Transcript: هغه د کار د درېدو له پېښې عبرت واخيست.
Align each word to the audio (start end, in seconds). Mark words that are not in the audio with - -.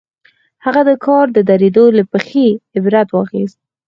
هغه 0.65 0.81
د 0.89 0.91
کار 1.05 1.25
د 1.33 1.37
درېدو 1.49 1.85
له 1.97 2.03
پېښې 2.11 2.47
عبرت 2.75 3.07
واخيست. 3.11 3.59